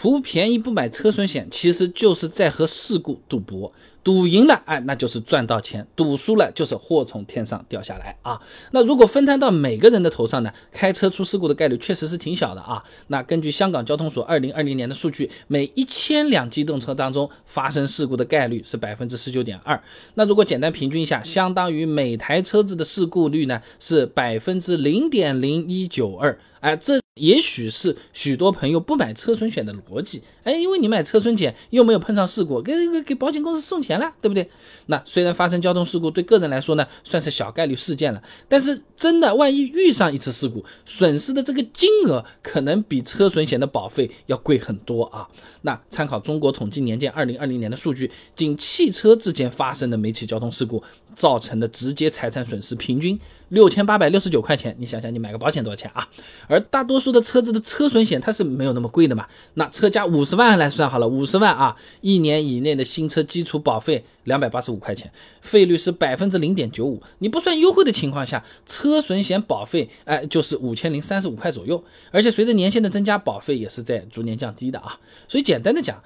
[0.00, 3.70] 图便宜不买车损险，其实就是在和事故赌博。
[4.02, 8.40] 赌赢了，哎，那就是赚到钱；赌输了，就是祸从天上掉下来啊。
[8.70, 10.50] 那如果分摊到每个人的头上呢？
[10.72, 12.82] 开车出事故的概率确实是挺小的啊。
[13.08, 19.78] 那根据香港交通所二零二零年的数据，每一千辆机动车当中发生事故的概率是百分之十九点二。
[20.14, 26.38] 那如果简单平均一下，相当于每台车子的事故率呢是百分之零点零一九二。
[26.60, 30.22] 哎，这也许是许多朋友不买车损险的逻辑。
[30.44, 34.48] 哎，因为你买车损险又没有碰上事故，给给给保险公司送钱了，对不对？
[34.86, 45.28] 那虽然发生交通事故对个人来说呢算是小概率事件了，但是真的万一遇上一次事故，损失的这个金额可能比车损险的保费要贵很多啊。
[45.62, 50.82] 那参考中国统计年鉴二零二零年的数据，仅汽车之间发生的每起交通事故
[51.14, 53.18] 造成的直接财产损失平均
[53.48, 54.74] 六千八百六十九块钱。
[54.78, 56.08] 你想想，你买个保险多少钱啊？
[56.48, 59.26] 而大多数的车子的车损险它是没有那么贵的嘛？
[59.54, 67.02] 那车价五十万来算好了，五十万啊，一年以内的新车基础保费两百八十五块钱，费率是百分之零点九五。
[67.18, 71.82] 你不算优惠的情况下，车损险保费哎就是五千零三十五块左右。
[72.10, 74.98] 而且随着年限的增加，保费也是在逐年降低的啊。
[75.26, 75.98] 所以简单的讲。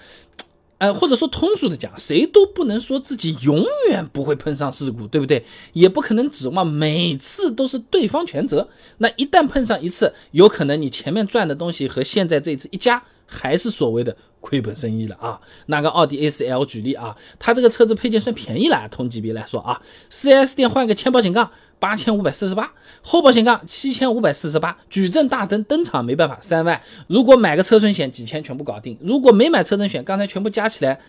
[0.79, 5.45] 呃，或者说通俗的讲，谁都不能说自己永远不会碰上事故，对不对？
[5.73, 8.69] 也不可能指望每次都是对方全责。
[8.99, 13.03] 那一旦碰上一次，有可能你前面赚的东西和现在这次一加，
[13.35, 15.41] 还是所谓的亏本生意了啊。
[15.67, 21.51] 拿个奥迪 A4L 举例啊，它这个车子配件算便宜了，同级别来说啊，4S 店换个前保险杠。
[21.81, 26.81] 八千五百四十八，后保险杠七千五百四十八，矩阵大灯登场没办法三万。
[27.09, 28.97] 如果买个车损险，几千全部搞定。
[29.03, 31.01] 如果没买车损险，刚才全部加起来，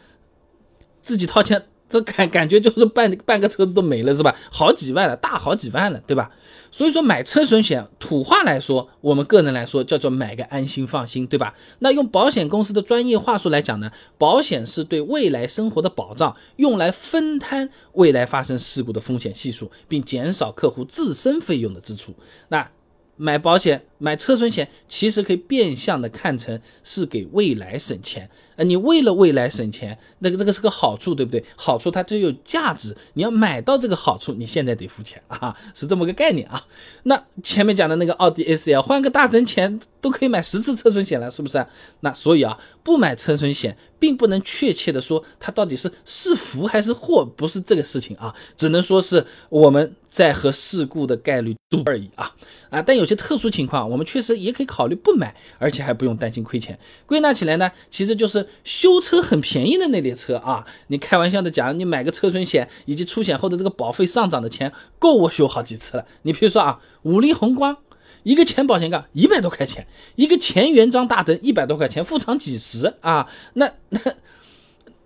[1.02, 1.64] 自己掏钱。
[1.88, 4.36] 这感感觉就是半半个车子都没了是吧？
[4.52, 6.30] 好几万了，大好几万了，对吧？
[6.72, 11.54] 所以说买车损险，土话来说，我们个人来说叫做买个安心放心，对吧？
[11.80, 22.14] 那用保险公司的专业话术来讲呢，保险是对未来生活的保障，用来分摊未来发生事故的风险系数，并减少客户自身费用的支出。
[22.50, 22.70] 那
[23.16, 23.86] 买保险。
[23.98, 31.44] 买车损险其实可以变相的看成是给未来省钱，呃，你为了未来省钱，那个这个是个好处，对不对？
[31.56, 36.62] 好处它就有价值，你要买到这个好处，你现在得付钱啊，是这么个概念啊。
[37.04, 41.66] 那前面讲的那个奥迪 A4L 换个大灯钱都可以买十次车损险了，是不是？
[42.02, 52.30] 那所以啊，不买车损险，并不能确切的说它到底是是福还是祸，不是这个事情啊，只能说是我们在和事故的概率赌而已啊
[52.70, 53.85] 啊，但有些特殊情况。
[53.86, 56.78] 我们确实也可以考虑不买，而且还不用担心亏钱。
[57.06, 60.66] 归纳起来呢，其实就是修车很便宜的那列车啊。
[60.88, 66.06] 你开玩笑的讲，你买个车损险以及出险后的这个保费上涨的钱，够我修好几次了。
[66.24, 67.78] 你比如说啊，五菱宏光
[68.24, 74.00] 一个前保险杠一百多块钱，一个前原装大灯一百多块钱，副厂几十啊，那那。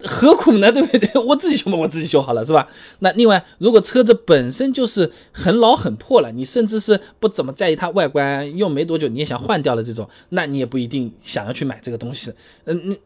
[0.06, 0.72] 何苦呢？
[0.72, 1.10] 对不对？
[1.22, 2.68] 我自己修嘛，我自己修好了，是吧？
[3.00, 12.32] 那另外，如果车子本身就是很老很破了，你甚至是不怎么在意它外观，用没多久你也想换掉了这种，那你也不一定想要去买这个东西。
[12.66, 12.98] 嗯，你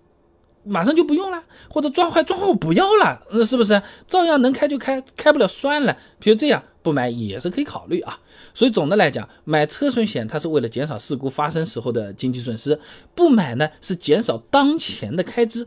[0.63, 5.97] 马上就不用了，或者撞坏撞坏我不要了，那是不是照样能开就开，开不了算了。
[6.19, 8.19] 比如这样不买也是可以考虑啊。
[8.53, 12.79] 所以总的来讲，买车损险它是为了减少事故发生时候的经济损失，
[13.15, 15.65] 不买呢是减少当前的开支。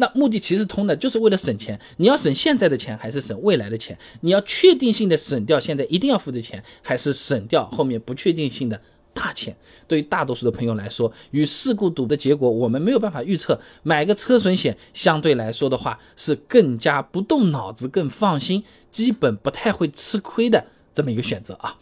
[0.00, 1.78] 那目的其实通的，就是为了省钱。
[1.96, 3.98] 你要省现在的钱，还是省未来的钱？
[4.20, 8.80] 你要确定性的省掉现在一定要付的钱，还是省掉后面不确定性的
[9.12, 9.56] 大钱？
[9.88, 13.60] 对于大多数的朋友来说，与事故赌的结果，我们没有办法预测。
[13.82, 21.76] 买个车损险，相对来说的话，是更加不动脑子、更放心，基本不太会吃亏的这么一个选择啊。